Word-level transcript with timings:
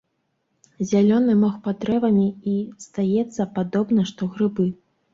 Зялёны 0.91 1.35
мох 1.43 1.59
пад 1.69 1.77
дрэвамі 1.85 2.27
і, 2.55 2.57
здаецца, 2.89 3.41
падобна 3.59 4.01
што 4.15 4.35
грыбы. 4.37 4.71